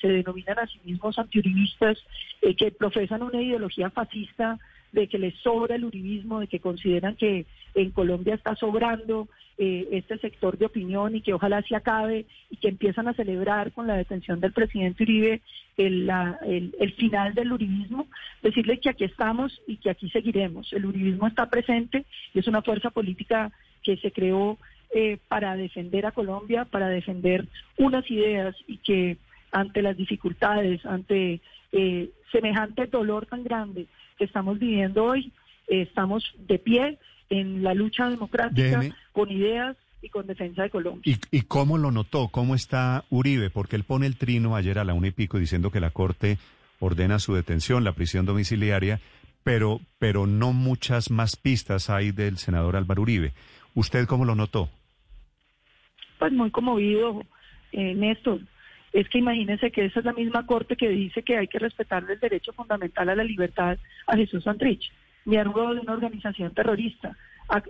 se 0.00 0.08
denominan 0.08 0.58
a 0.58 0.66
sí 0.66 0.78
mismos 0.84 1.18
antiuribistas, 1.18 1.98
que 2.56 2.70
profesan 2.70 3.22
una 3.22 3.40
ideología 3.40 3.90
fascista, 3.90 4.58
de 4.92 5.06
que 5.08 5.18
les 5.18 5.34
sobra 5.40 5.76
el 5.76 5.84
uribismo, 5.84 6.40
de 6.40 6.46
que 6.46 6.60
consideran 6.60 7.16
que 7.16 7.46
en 7.74 7.90
Colombia 7.90 8.34
está 8.34 8.54
sobrando 8.56 9.28
eh, 9.58 9.88
este 9.92 10.18
sector 10.18 10.56
de 10.56 10.66
opinión 10.66 11.16
y 11.16 11.20
que 11.20 11.34
ojalá 11.34 11.62
se 11.62 11.74
acabe 11.74 12.26
y 12.50 12.56
que 12.56 12.68
empiezan 12.68 13.08
a 13.08 13.14
celebrar 13.14 13.72
con 13.72 13.86
la 13.86 13.96
detención 13.96 14.40
del 14.40 14.52
presidente 14.52 15.02
Uribe 15.02 15.40
el, 15.76 16.10
el, 16.78 16.92
final 16.94 17.34
del 17.34 17.52
uribismo, 17.52 18.08
decirle 18.42 18.78
que 18.78 18.90
aquí 18.90 19.04
estamos 19.04 19.60
y 19.66 19.76
que 19.76 19.90
aquí 19.90 20.08
seguiremos. 20.10 20.72
El 20.72 20.86
uribismo 20.86 21.26
está 21.26 21.48
presente 21.50 22.04
y 22.34 22.38
es 22.40 22.48
una 22.48 22.62
fuerza 22.62 22.90
política 22.90 23.52
que 23.82 23.96
se 23.96 24.10
creó 24.10 24.58
eh, 24.90 25.18
para 25.28 25.56
defender 25.56 26.06
a 26.06 26.12
Colombia, 26.12 26.64
para 26.64 26.88
defender 26.88 27.46
unas 27.76 28.10
ideas 28.10 28.56
y 28.66 28.78
que 28.78 29.16
ante 29.52 29.82
las 29.82 29.96
dificultades, 29.96 30.84
ante 30.86 31.40
eh, 31.72 32.10
semejante 32.32 32.86
dolor 32.86 33.26
tan 33.26 33.44
grande 33.44 33.86
que 34.18 34.24
estamos 34.24 34.58
viviendo 34.58 35.04
hoy, 35.04 35.32
estamos 35.68 36.34
de 36.38 36.58
pie 36.58 36.98
en 37.30 37.62
la 37.62 37.74
lucha 37.74 38.08
democrática 38.08 38.80
con 39.12 39.30
ideas 39.30 39.76
y 40.00 40.08
con 40.08 40.26
defensa 40.26 40.62
de 40.62 40.70
Colombia. 40.70 41.18
¿Y, 41.30 41.42
cómo 41.42 41.78
lo 41.78 41.90
notó? 41.90 42.28
¿Cómo 42.28 42.54
está 42.54 43.04
Uribe? 43.10 43.50
Porque 43.50 43.76
él 43.76 43.84
pone 43.84 44.06
el 44.06 44.16
trino 44.16 44.56
ayer 44.56 44.78
a 44.78 44.84
la 44.84 44.94
una 44.94 45.08
y 45.08 45.12
pico 45.12 45.38
diciendo 45.38 45.70
que 45.70 45.80
la 45.80 45.90
Corte 45.90 46.38
ordena 46.80 47.18
su 47.18 47.34
detención, 47.34 47.84
la 47.84 47.92
prisión 47.92 48.24
domiciliaria, 48.24 49.00
pero, 49.42 49.80
pero 49.98 50.26
no 50.26 50.52
muchas 50.52 51.10
más 51.10 51.36
pistas 51.36 51.90
hay 51.90 52.12
del 52.12 52.38
senador 52.38 52.76
Álvaro 52.76 53.02
Uribe. 53.02 53.32
¿Usted 53.74 54.06
cómo 54.06 54.24
lo 54.24 54.34
notó? 54.34 54.68
Pues 56.18 56.32
muy 56.32 56.50
conmovido, 56.50 57.22
eh, 57.72 57.94
Néstor. 57.94 58.40
Es 58.92 59.08
que 59.08 59.18
imagínense 59.18 59.70
que 59.70 59.84
esa 59.84 60.00
es 60.00 60.04
la 60.04 60.12
misma 60.12 60.46
Corte 60.46 60.76
que 60.76 60.88
dice 60.88 61.22
que 61.22 61.36
hay 61.36 61.48
que 61.48 61.58
respetarle 61.58 62.14
el 62.14 62.20
derecho 62.20 62.52
fundamental 62.52 63.08
a 63.08 63.14
la 63.14 63.24
libertad 63.24 63.78
a 64.06 64.16
Jesús 64.16 64.44
Santrich 64.44 64.90
miembro 65.28 65.74
de 65.74 65.80
una 65.80 65.92
organización 65.92 66.54
terrorista, 66.54 67.16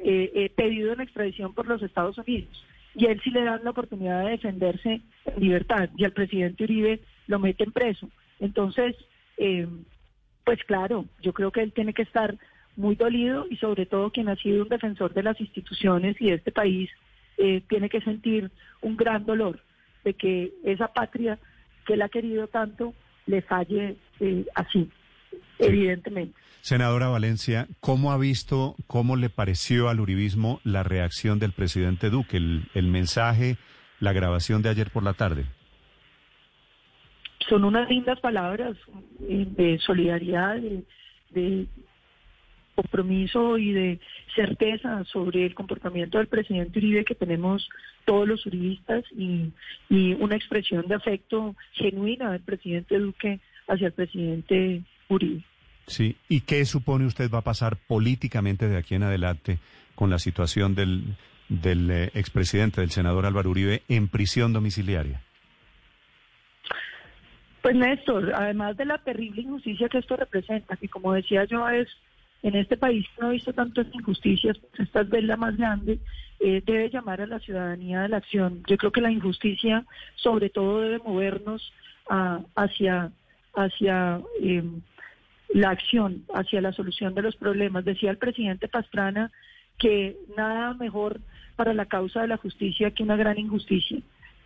eh, 0.02 0.30
eh, 0.34 0.52
pedido 0.56 0.92
en 0.92 1.00
extradición 1.00 1.52
por 1.54 1.66
los 1.66 1.82
Estados 1.82 2.16
Unidos. 2.18 2.64
Y 2.94 3.06
a 3.06 3.12
él 3.12 3.20
sí 3.22 3.30
le 3.30 3.44
dan 3.44 3.64
la 3.64 3.70
oportunidad 3.70 4.24
de 4.24 4.30
defenderse 4.30 5.00
en 5.26 5.40
libertad. 5.40 5.90
Y 5.96 6.04
al 6.04 6.12
presidente 6.12 6.64
Uribe 6.64 7.00
lo 7.26 7.38
meten 7.38 7.72
preso. 7.72 8.08
Entonces, 8.40 8.96
eh, 9.36 9.66
pues 10.44 10.62
claro, 10.64 11.04
yo 11.20 11.32
creo 11.32 11.50
que 11.50 11.62
él 11.62 11.72
tiene 11.72 11.92
que 11.92 12.02
estar 12.02 12.36
muy 12.76 12.94
dolido 12.94 13.46
y 13.50 13.56
sobre 13.56 13.86
todo 13.86 14.10
quien 14.10 14.28
ha 14.28 14.36
sido 14.36 14.62
un 14.62 14.68
defensor 14.68 15.12
de 15.12 15.24
las 15.24 15.40
instituciones 15.40 16.16
y 16.20 16.26
de 16.26 16.34
este 16.34 16.52
país 16.52 16.90
tiene 17.68 17.88
que 17.88 18.00
sentir 18.00 18.50
un 18.82 18.96
gran 18.96 19.24
dolor 19.24 19.60
de 20.08 20.14
que 20.14 20.52
esa 20.64 20.88
patria 20.88 21.38
que 21.84 21.94
él 21.94 22.02
ha 22.02 22.08
querido 22.08 22.48
tanto 22.48 22.94
le 23.26 23.42
falle 23.42 23.96
así 24.54 24.90
evidentemente. 25.58 26.34
Senadora 26.62 27.08
Valencia, 27.08 27.66
¿cómo 27.80 28.10
ha 28.10 28.18
visto, 28.18 28.74
cómo 28.86 29.16
le 29.16 29.28
pareció 29.28 29.88
al 29.88 30.00
uribismo 30.00 30.60
la 30.64 30.82
reacción 30.82 31.38
del 31.38 31.52
presidente 31.52 32.10
Duque, 32.10 32.38
el, 32.38 32.86
mensaje, 32.88 33.56
la 34.00 34.12
grabación 34.12 34.62
de 34.62 34.70
ayer 34.70 34.90
por 34.90 35.02
la 35.02 35.12
tarde? 35.12 35.44
Son 37.48 37.64
unas 37.64 37.88
lindas 37.88 38.18
palabras 38.20 38.76
eh, 39.28 39.46
de 39.56 39.78
solidaridad, 39.78 40.56
de, 41.30 41.66
compromiso 42.78 43.58
y 43.58 43.72
de 43.72 43.98
certeza 44.36 45.02
sobre 45.06 45.44
el 45.44 45.54
comportamiento 45.54 46.18
del 46.18 46.28
presidente 46.28 46.78
Uribe 46.78 47.04
que 47.04 47.16
tenemos 47.16 47.68
todos 48.04 48.28
los 48.28 48.46
uribistas 48.46 49.04
y, 49.16 49.50
y 49.88 50.14
una 50.14 50.36
expresión 50.36 50.86
de 50.86 50.94
afecto 50.94 51.56
genuina 51.72 52.30
del 52.30 52.40
presidente 52.42 52.96
Duque 53.00 53.40
hacia 53.66 53.88
el 53.88 53.92
presidente 53.94 54.82
Uribe. 55.08 55.42
Sí, 55.88 56.14
¿y 56.28 56.42
qué 56.42 56.64
supone 56.66 57.06
usted 57.06 57.28
va 57.28 57.38
a 57.38 57.50
pasar 57.52 57.76
políticamente 57.88 58.68
de 58.68 58.76
aquí 58.76 58.94
en 58.94 59.02
adelante 59.02 59.58
con 59.96 60.08
la 60.08 60.20
situación 60.20 60.76
del, 60.76 61.16
del 61.48 61.90
eh, 61.90 62.10
expresidente, 62.14 62.80
del 62.80 62.90
senador 62.90 63.26
Álvaro 63.26 63.50
Uribe, 63.50 63.82
en 63.88 64.06
prisión 64.06 64.52
domiciliaria? 64.52 65.20
Pues 67.60 67.74
Néstor, 67.74 68.32
además 68.36 68.76
de 68.76 68.84
la 68.84 68.98
terrible 68.98 69.42
injusticia 69.42 69.88
que 69.88 69.98
esto 69.98 70.14
representa, 70.14 70.76
que 70.76 70.88
como 70.88 71.12
decía 71.12 71.44
yo 71.44 71.68
es 71.68 71.88
en 72.42 72.54
este 72.54 72.76
país 72.76 73.06
no 73.20 73.28
he 73.28 73.34
visto 73.34 73.52
tantas 73.52 73.86
injusticias, 73.92 74.58
pues 74.58 74.80
esta 74.80 75.00
es 75.00 75.24
la 75.24 75.36
más 75.36 75.56
grande, 75.56 75.98
eh, 76.40 76.62
debe 76.64 76.90
llamar 76.90 77.20
a 77.20 77.26
la 77.26 77.40
ciudadanía 77.40 78.02
de 78.02 78.08
la 78.08 78.18
acción. 78.18 78.62
Yo 78.68 78.76
creo 78.76 78.92
que 78.92 79.00
la 79.00 79.10
injusticia 79.10 79.84
sobre 80.14 80.50
todo 80.50 80.80
debe 80.80 80.98
movernos 80.98 81.72
a, 82.08 82.40
hacia, 82.54 83.10
hacia 83.54 84.20
eh, 84.40 84.62
la 85.50 85.70
acción 85.70 86.24
hacia 86.34 86.60
la 86.60 86.72
solución 86.72 87.14
de 87.14 87.22
los 87.22 87.36
problemas. 87.36 87.84
Decía 87.84 88.10
el 88.10 88.18
presidente 88.18 88.68
Pastrana 88.68 89.32
que 89.78 90.16
nada 90.36 90.74
mejor 90.74 91.20
para 91.56 91.74
la 91.74 91.86
causa 91.86 92.20
de 92.20 92.28
la 92.28 92.36
justicia 92.36 92.90
que 92.90 93.02
una 93.02 93.16
gran 93.16 93.38
injusticia. 93.38 93.98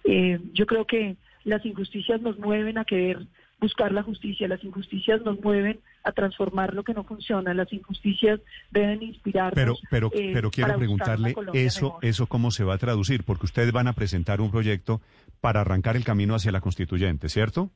Eh, 0.04 0.38
yo 0.52 0.66
creo 0.66 0.86
que 0.86 1.16
las 1.44 1.64
injusticias 1.66 2.20
nos 2.20 2.38
mueven 2.38 2.78
a 2.78 2.84
querer 2.84 3.18
buscar 3.62 3.92
la 3.92 4.02
justicia, 4.02 4.48
las 4.48 4.62
injusticias 4.64 5.22
nos 5.22 5.40
mueven 5.40 5.80
a 6.02 6.10
transformar 6.10 6.74
lo 6.74 6.82
que 6.82 6.92
no 6.92 7.04
funciona, 7.04 7.54
las 7.54 7.72
injusticias 7.72 8.40
deben 8.72 9.02
inspirarnos. 9.04 9.54
Pero, 9.54 9.76
pero, 9.88 10.10
eh, 10.12 10.32
pero 10.34 10.50
quiero 10.50 10.76
preguntarle 10.76 11.34
eso, 11.54 11.98
eso 12.02 12.26
cómo 12.26 12.50
se 12.50 12.64
va 12.64 12.74
a 12.74 12.78
traducir, 12.78 13.22
porque 13.22 13.46
ustedes 13.46 13.70
van 13.70 13.86
a 13.86 13.92
presentar 13.92 14.40
un 14.40 14.50
proyecto 14.50 15.00
para 15.40 15.60
arrancar 15.60 15.96
el 15.96 16.04
camino 16.04 16.34
hacia 16.34 16.50
la 16.50 16.60
constituyente, 16.60 17.28
¿cierto? 17.28 17.70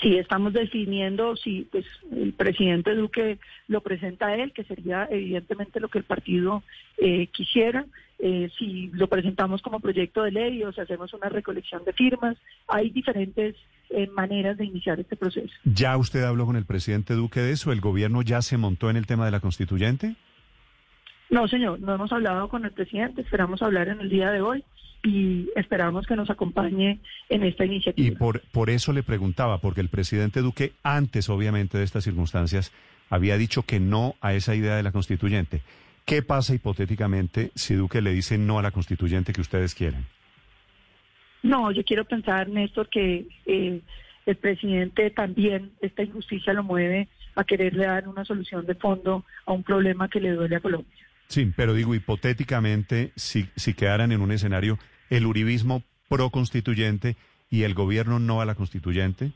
Sí, 0.00 0.16
estamos 0.16 0.52
definiendo 0.52 1.34
si 1.36 1.66
pues 1.72 1.84
el 2.12 2.32
presidente 2.32 2.94
Duque 2.94 3.38
lo 3.66 3.80
presenta 3.80 4.28
a 4.28 4.36
él, 4.36 4.52
que 4.52 4.62
sería 4.62 5.08
evidentemente 5.10 5.80
lo 5.80 5.88
que 5.88 5.98
el 5.98 6.04
partido 6.04 6.62
eh, 6.98 7.26
quisiera. 7.28 7.84
Eh, 8.20 8.48
si 8.58 8.88
lo 8.92 9.08
presentamos 9.08 9.60
como 9.62 9.80
proyecto 9.80 10.22
de 10.22 10.32
ley 10.32 10.62
o 10.62 10.72
si 10.72 10.80
hacemos 10.80 11.12
una 11.14 11.28
recolección 11.28 11.84
de 11.84 11.92
firmas, 11.92 12.36
hay 12.68 12.90
diferentes 12.90 13.56
eh, 13.90 14.08
maneras 14.08 14.56
de 14.56 14.66
iniciar 14.66 15.00
este 15.00 15.16
proceso. 15.16 15.52
¿Ya 15.64 15.96
usted 15.96 16.22
habló 16.22 16.46
con 16.46 16.56
el 16.56 16.64
presidente 16.64 17.14
Duque 17.14 17.40
de 17.40 17.52
eso? 17.52 17.72
¿El 17.72 17.80
gobierno 17.80 18.22
ya 18.22 18.40
se 18.42 18.56
montó 18.56 18.90
en 18.90 18.96
el 18.96 19.06
tema 19.06 19.24
de 19.24 19.32
la 19.32 19.40
constituyente? 19.40 20.14
No, 21.30 21.46
señor, 21.48 21.80
no 21.80 21.94
hemos 21.94 22.12
hablado 22.12 22.48
con 22.48 22.64
el 22.64 22.70
presidente, 22.70 23.20
esperamos 23.20 23.62
hablar 23.62 23.88
en 23.88 24.00
el 24.00 24.08
día 24.08 24.30
de 24.30 24.40
hoy 24.40 24.64
y 25.02 25.48
esperamos 25.54 26.06
que 26.06 26.16
nos 26.16 26.30
acompañe 26.30 26.98
en 27.28 27.44
esta 27.44 27.64
iniciativa. 27.64 28.08
Y 28.08 28.10
por, 28.12 28.42
por 28.52 28.70
eso 28.70 28.92
le 28.92 29.02
preguntaba, 29.02 29.60
porque 29.60 29.80
el 29.80 29.88
presidente 29.88 30.40
Duque, 30.40 30.72
antes 30.82 31.28
obviamente 31.28 31.78
de 31.78 31.84
estas 31.84 32.04
circunstancias, 32.04 32.72
había 33.10 33.38
dicho 33.38 33.62
que 33.62 33.80
no 33.80 34.14
a 34.20 34.34
esa 34.34 34.54
idea 34.54 34.76
de 34.76 34.82
la 34.82 34.92
constituyente. 34.92 35.62
¿Qué 36.04 36.22
pasa 36.22 36.54
hipotéticamente 36.54 37.50
si 37.54 37.74
Duque 37.74 38.00
le 38.00 38.12
dice 38.12 38.38
no 38.38 38.58
a 38.58 38.62
la 38.62 38.70
constituyente 38.70 39.32
que 39.32 39.40
ustedes 39.40 39.74
quieren? 39.74 40.06
No, 41.42 41.70
yo 41.70 41.84
quiero 41.84 42.04
pensar, 42.04 42.48
Néstor, 42.48 42.88
que 42.88 43.26
eh, 43.46 43.80
el 44.26 44.36
presidente 44.36 45.10
también, 45.10 45.70
esta 45.80 46.02
injusticia 46.02 46.52
lo 46.52 46.64
mueve 46.64 47.08
a 47.34 47.44
quererle 47.44 47.86
dar 47.86 48.08
una 48.08 48.24
solución 48.24 48.66
de 48.66 48.74
fondo 48.74 49.24
a 49.46 49.52
un 49.52 49.62
problema 49.62 50.08
que 50.08 50.20
le 50.20 50.32
duele 50.32 50.56
a 50.56 50.60
Colombia. 50.60 51.07
Sí, 51.28 51.52
pero 51.54 51.74
digo, 51.74 51.94
hipotéticamente, 51.94 53.12
si, 53.14 53.48
si 53.54 53.74
quedaran 53.74 54.12
en 54.12 54.22
un 54.22 54.32
escenario 54.32 54.78
el 55.10 55.26
uribismo 55.26 55.82
pro-constituyente 56.08 57.16
y 57.50 57.62
el 57.62 57.74
gobierno 57.74 58.18
no 58.18 58.40
a 58.40 58.46
la 58.46 58.54
constituyente. 58.54 59.32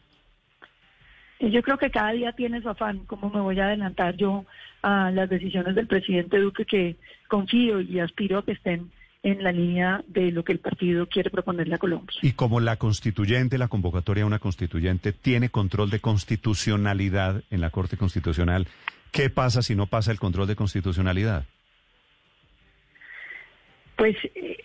Yo 1.41 1.63
creo 1.63 1.77
que 1.77 1.91
cada 1.91 2.13
día 2.13 2.33
tiene 2.33 2.63
su 2.63 2.69
afán. 2.69 3.01
¿Cómo 3.07 3.31
me 3.31 3.41
voy 3.41 3.59
a 3.59 3.67
adelantar 3.67 4.17
yo 4.17 4.45
a 4.83 5.11
las 5.11 5.29
decisiones 5.29 5.75
del 5.75 5.87
presidente 5.87 6.39
Duque 6.39 6.65
que 6.65 6.97
confío 7.29 7.81
y 7.81 7.99
aspiro 8.01 8.39
a 8.39 8.45
que 8.45 8.53
estén 8.53 8.91
en 9.23 9.43
la 9.43 9.53
línea 9.53 10.03
de 10.09 10.31
lo 10.31 10.45
que 10.45 10.53
el 10.53 10.61
partido 10.61 11.07
quiere 11.07 11.31
proponerle 11.31 11.75
a 11.75 11.79
Colombia? 11.79 12.17
Y 12.23 12.33
como 12.33 12.61
la 12.61 12.77
constituyente, 12.77 13.59
la 13.59 13.69
convocatoria 13.69 14.25
a 14.25 14.27
una 14.27 14.39
constituyente, 14.39 15.13
tiene 15.13 15.49
control 15.49 15.91
de 15.91 16.01
constitucionalidad 16.01 17.43
en 17.51 17.61
la 17.61 17.71
Corte 17.71 17.97
Constitucional, 17.97 18.67
¿qué 19.11 19.29
pasa 19.29 19.63
si 19.63 19.75
no 19.75 19.87
pasa 19.87 20.13
el 20.13 20.19
control 20.19 20.47
de 20.47 20.57
constitucionalidad? 20.57 21.45
Pues, 23.97 24.17
eh, 24.35 24.57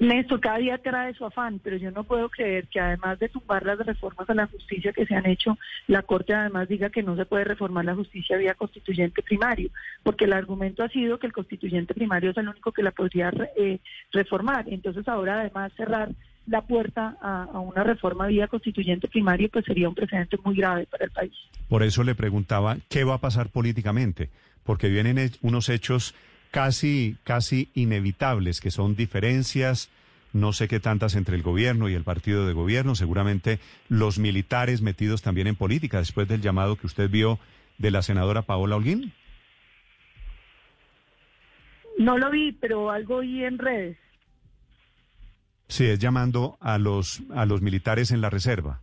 Néstor, 0.00 0.40
cada 0.40 0.58
día 0.58 0.78
trae 0.78 1.14
su 1.14 1.24
afán, 1.24 1.60
pero 1.62 1.76
yo 1.76 1.90
no 1.90 2.04
puedo 2.04 2.28
creer 2.28 2.66
que 2.68 2.80
además 2.80 3.18
de 3.18 3.28
tumbar 3.28 3.64
las 3.64 3.78
reformas 3.78 4.28
a 4.28 4.34
la 4.34 4.46
justicia 4.46 4.92
que 4.92 5.06
se 5.06 5.14
han 5.14 5.26
hecho, 5.26 5.58
la 5.86 6.02
Corte 6.02 6.34
además 6.34 6.68
diga 6.68 6.90
que 6.90 7.02
no 7.02 7.16
se 7.16 7.26
puede 7.26 7.44
reformar 7.44 7.84
la 7.84 7.94
justicia 7.94 8.36
vía 8.36 8.54
constituyente 8.54 9.22
primario, 9.22 9.70
porque 10.02 10.24
el 10.24 10.32
argumento 10.32 10.82
ha 10.82 10.88
sido 10.88 11.18
que 11.18 11.26
el 11.26 11.32
constituyente 11.32 11.94
primario 11.94 12.30
es 12.30 12.36
el 12.36 12.48
único 12.48 12.72
que 12.72 12.82
la 12.82 12.92
podría 12.92 13.32
eh, 13.56 13.78
reformar. 14.12 14.66
Entonces 14.68 15.06
ahora 15.08 15.40
además 15.40 15.72
cerrar 15.76 16.10
la 16.46 16.62
puerta 16.62 17.16
a, 17.20 17.44
a, 17.44 17.60
una 17.60 17.84
reforma 17.84 18.26
vía 18.26 18.48
constituyente 18.48 19.08
primario, 19.08 19.48
pues 19.48 19.64
sería 19.64 19.88
un 19.88 19.94
precedente 19.94 20.38
muy 20.44 20.56
grave 20.56 20.86
para 20.86 21.06
el 21.06 21.10
país. 21.10 21.32
Por 21.68 21.82
eso 21.82 22.04
le 22.04 22.14
preguntaba 22.14 22.76
qué 22.88 23.04
va 23.04 23.14
a 23.14 23.20
pasar 23.20 23.48
políticamente, 23.48 24.30
porque 24.62 24.88
vienen 24.88 25.30
unos 25.42 25.68
hechos 25.68 26.14
casi, 26.54 27.16
casi 27.24 27.68
inevitables, 27.74 28.60
que 28.60 28.70
son 28.70 28.94
diferencias, 28.94 29.90
no 30.32 30.52
sé 30.52 30.68
qué 30.68 30.78
tantas 30.78 31.16
entre 31.16 31.34
el 31.34 31.42
gobierno 31.42 31.88
y 31.88 31.94
el 31.94 32.04
partido 32.04 32.46
de 32.46 32.52
gobierno, 32.52 32.94
seguramente 32.94 33.58
los 33.88 34.20
militares 34.20 34.80
metidos 34.80 35.20
también 35.20 35.48
en 35.48 35.56
política, 35.56 35.98
después 35.98 36.28
del 36.28 36.42
llamado 36.42 36.76
que 36.76 36.86
usted 36.86 37.10
vio 37.10 37.40
de 37.78 37.90
la 37.90 38.02
senadora 38.02 38.42
Paola 38.42 38.76
Holguín. 38.76 39.12
No 41.98 42.18
lo 42.18 42.30
vi, 42.30 42.52
pero 42.52 42.88
algo 42.88 43.18
vi 43.18 43.42
en 43.42 43.58
redes. 43.58 43.98
Sí, 45.66 45.86
es 45.86 45.98
llamando 45.98 46.56
a 46.60 46.78
los, 46.78 47.20
a 47.34 47.46
los 47.46 47.62
militares 47.62 48.12
en 48.12 48.20
la 48.20 48.30
reserva. 48.30 48.80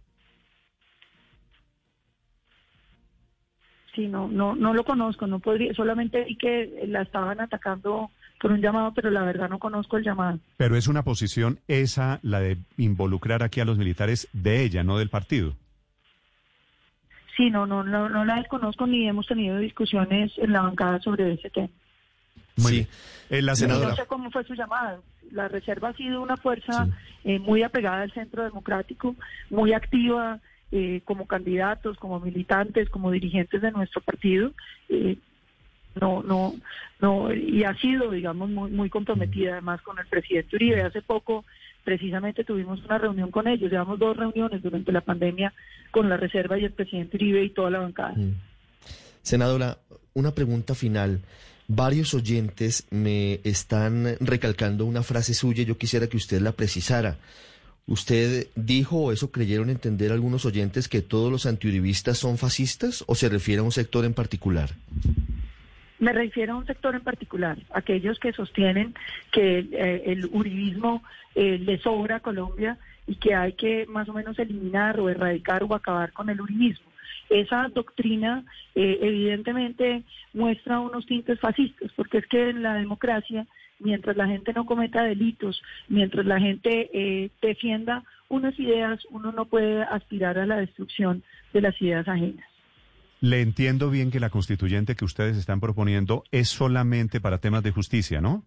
Sí, 3.95 4.07
no, 4.07 4.27
no, 4.29 4.55
no 4.55 4.73
lo 4.73 4.85
conozco, 4.85 5.27
no 5.27 5.39
podría, 5.39 5.73
solamente 5.73 6.23
vi 6.23 6.37
que 6.37 6.85
la 6.87 7.01
estaban 7.01 7.41
atacando 7.41 8.09
por 8.39 8.51
un 8.51 8.61
llamado, 8.61 8.93
pero 8.93 9.11
la 9.11 9.23
verdad 9.23 9.49
no 9.49 9.59
conozco 9.59 9.97
el 9.97 10.03
llamado. 10.03 10.39
Pero 10.57 10.77
es 10.77 10.87
una 10.87 11.03
posición 11.03 11.59
esa, 11.67 12.19
la 12.23 12.39
de 12.39 12.57
involucrar 12.77 13.43
aquí 13.43 13.59
a 13.59 13.65
los 13.65 13.77
militares 13.77 14.29
de 14.31 14.63
ella, 14.63 14.83
no 14.83 14.97
del 14.97 15.09
partido. 15.09 15.55
Sí, 17.35 17.49
no, 17.49 17.65
no, 17.65 17.83
no, 17.83 18.09
no 18.09 18.23
la 18.23 18.35
desconozco 18.35 18.87
ni 18.87 19.07
hemos 19.07 19.27
tenido 19.27 19.57
discusiones 19.57 20.31
en 20.37 20.53
la 20.53 20.61
bancada 20.61 20.99
sobre 21.01 21.33
ese 21.33 21.49
tema. 21.49 21.69
Muy 22.57 22.71
sí. 22.71 22.87
bien. 23.29 23.45
la 23.45 23.55
senadora... 23.55 23.89
No 23.89 23.95
sé 23.95 24.05
cómo 24.07 24.31
fue 24.31 24.43
su 24.45 24.53
llamada. 24.53 24.99
La 25.31 25.47
Reserva 25.47 25.89
ha 25.89 25.93
sido 25.93 26.21
una 26.21 26.37
fuerza 26.37 26.85
sí. 26.85 26.91
eh, 27.25 27.39
muy 27.39 27.63
apegada 27.63 28.01
al 28.01 28.11
centro 28.11 28.43
democrático, 28.43 29.15
muy 29.49 29.73
activa 29.73 30.39
eh, 30.71 31.01
como 31.05 31.27
candidatos, 31.27 31.97
como 31.97 32.19
militantes, 32.19 32.89
como 32.89 33.11
dirigentes 33.11 33.61
de 33.61 33.71
nuestro 33.71 34.01
partido. 34.01 34.51
Eh, 34.89 35.17
no, 35.99 36.23
no, 36.23 36.55
no, 37.01 37.33
y 37.33 37.63
ha 37.63 37.75
sido, 37.75 38.11
digamos, 38.11 38.49
muy, 38.49 38.71
muy 38.71 38.89
comprometida 38.89 39.53
además 39.53 39.81
con 39.81 39.99
el 39.99 40.07
presidente 40.07 40.55
Uribe. 40.55 40.81
Hace 40.81 41.01
poco, 41.01 41.43
precisamente, 41.83 42.43
tuvimos 42.43 42.83
una 42.85 42.97
reunión 42.97 43.31
con 43.31 43.47
ellos, 43.47 43.69
llevamos 43.69 43.99
dos 43.99 44.15
reuniones 44.15 44.61
durante 44.61 44.91
la 44.91 45.01
pandemia 45.01 45.53
con 45.91 46.07
la 46.07 46.15
Reserva 46.17 46.57
y 46.57 46.63
el 46.63 46.71
presidente 46.71 47.17
Uribe 47.17 47.43
y 47.43 47.49
toda 47.49 47.69
la 47.69 47.79
bancada. 47.79 48.13
Mm. 48.15 48.35
Senadora, 49.21 49.77
una 50.13 50.31
pregunta 50.31 50.75
final. 50.75 51.21
Varios 51.67 52.13
oyentes 52.13 52.87
me 52.89 53.39
están 53.43 54.17
recalcando 54.19 54.85
una 54.85 55.03
frase 55.03 55.33
suya, 55.33 55.63
yo 55.63 55.77
quisiera 55.77 56.07
que 56.07 56.17
usted 56.17 56.41
la 56.41 56.51
precisara. 56.53 57.17
¿Usted 57.91 58.47
dijo 58.55 58.95
o 58.95 59.11
eso 59.11 59.33
creyeron 59.33 59.69
entender 59.69 60.13
algunos 60.13 60.45
oyentes 60.45 60.87
que 60.87 61.01
todos 61.01 61.29
los 61.29 61.45
antiuribistas 61.45 62.17
son 62.17 62.37
fascistas 62.37 63.03
o 63.05 63.15
se 63.15 63.27
refiere 63.27 63.59
a 63.59 63.63
un 63.63 63.73
sector 63.73 64.05
en 64.05 64.13
particular? 64.13 64.69
Me 65.99 66.13
refiero 66.13 66.53
a 66.53 66.55
un 66.55 66.65
sector 66.65 66.95
en 66.95 67.01
particular, 67.01 67.57
aquellos 67.69 68.17
que 68.17 68.31
sostienen 68.31 68.95
que 69.33 69.59
eh, 69.73 70.03
el 70.05 70.25
uribismo 70.31 71.03
eh, 71.35 71.59
le 71.59 71.79
sobra 71.79 72.15
a 72.15 72.19
Colombia 72.21 72.77
y 73.07 73.15
que 73.15 73.35
hay 73.35 73.51
que 73.53 73.85
más 73.87 74.07
o 74.07 74.13
menos 74.13 74.39
eliminar 74.39 74.97
o 74.97 75.09
erradicar 75.09 75.61
o 75.63 75.75
acabar 75.75 76.13
con 76.13 76.29
el 76.29 76.39
uribismo. 76.39 76.87
Esa 77.29 77.67
doctrina 77.75 78.45
eh, 78.73 78.99
evidentemente 79.01 80.03
muestra 80.33 80.79
unos 80.79 81.05
tintes 81.05 81.41
fascistas, 81.41 81.91
porque 81.97 82.19
es 82.19 82.27
que 82.27 82.51
en 82.51 82.63
la 82.63 82.75
democracia 82.75 83.47
mientras 83.81 84.15
la 84.15 84.27
gente 84.27 84.53
no 84.53 84.65
cometa 84.65 85.03
delitos, 85.03 85.61
mientras 85.87 86.25
la 86.25 86.39
gente 86.39 86.89
eh, 86.93 87.29
defienda 87.41 88.03
unas 88.29 88.57
ideas, 88.59 88.99
uno 89.09 89.31
no 89.31 89.45
puede 89.45 89.83
aspirar 89.83 90.37
a 90.37 90.45
la 90.45 90.57
destrucción 90.57 91.23
de 91.53 91.61
las 91.61 91.79
ideas 91.81 92.07
ajenas. 92.07 92.45
Le 93.19 93.41
entiendo 93.41 93.89
bien 93.89 94.09
que 94.09 94.19
la 94.19 94.29
constituyente 94.29 94.95
que 94.95 95.05
ustedes 95.05 95.37
están 95.37 95.59
proponiendo 95.59 96.23
es 96.31 96.49
solamente 96.49 97.21
para 97.21 97.37
temas 97.37 97.61
de 97.61 97.71
justicia, 97.71 98.19
¿no? 98.19 98.43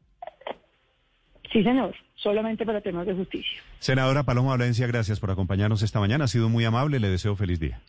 Sí, 1.53 1.63
señor, 1.63 1.95
solamente 2.17 2.67
para 2.67 2.81
temas 2.81 3.07
de 3.07 3.15
justicia. 3.15 3.63
Senadora 3.79 4.25
Paloma 4.25 4.51
Valencia, 4.51 4.89
gracias 4.89 5.21
por 5.21 5.31
acompañarnos 5.31 5.83
esta 5.83 6.01
mañana. 6.01 6.25
Ha 6.25 6.29
sido 6.29 6.49
muy 6.49 6.65
amable, 6.65 6.99
le 6.99 7.09
deseo 7.09 7.37
feliz 7.37 7.61
día. 7.61 7.81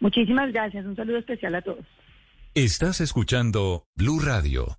Muchísimas 0.00 0.50
gracias, 0.52 0.86
un 0.86 0.96
saludo 0.96 1.18
especial 1.18 1.54
a 1.54 1.62
todos. 1.62 1.84
Estás 2.54 3.02
escuchando 3.02 3.84
Blue 3.94 4.20
Radio. 4.20 4.78